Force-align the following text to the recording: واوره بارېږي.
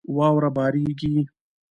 واوره 0.17 0.49
بارېږي. 0.57 1.15